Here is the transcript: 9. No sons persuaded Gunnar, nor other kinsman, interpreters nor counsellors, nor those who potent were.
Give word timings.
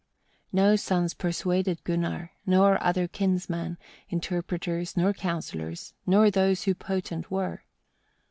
9. 0.51 0.63
No 0.65 0.75
sons 0.75 1.13
persuaded 1.13 1.83
Gunnar, 1.83 2.31
nor 2.43 2.81
other 2.81 3.07
kinsman, 3.07 3.77
interpreters 4.09 4.97
nor 4.97 5.13
counsellors, 5.13 5.93
nor 6.07 6.31
those 6.31 6.63
who 6.63 6.73
potent 6.73 7.29
were. 7.29 7.61